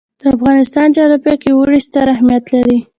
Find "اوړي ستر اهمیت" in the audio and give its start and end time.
1.53-2.45